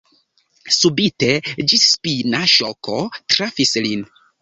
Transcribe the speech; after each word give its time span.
Subite 0.77 1.29
ĝisspina 1.73 2.43
ŝoko 2.57 3.01
trafis 3.37 3.79
lin. 3.89 4.13